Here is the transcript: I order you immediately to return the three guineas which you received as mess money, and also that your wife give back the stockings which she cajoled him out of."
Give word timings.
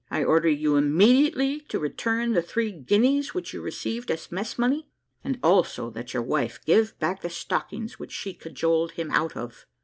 I 0.09 0.23
order 0.23 0.49
you 0.49 0.77
immediately 0.77 1.59
to 1.69 1.77
return 1.77 2.33
the 2.33 2.41
three 2.41 2.71
guineas 2.71 3.35
which 3.35 3.53
you 3.53 3.61
received 3.61 4.09
as 4.09 4.31
mess 4.31 4.57
money, 4.57 4.87
and 5.23 5.37
also 5.43 5.91
that 5.91 6.11
your 6.11 6.23
wife 6.23 6.59
give 6.65 6.97
back 6.97 7.21
the 7.21 7.29
stockings 7.29 7.99
which 7.99 8.11
she 8.11 8.33
cajoled 8.33 8.93
him 8.93 9.11
out 9.11 9.37
of." 9.37 9.67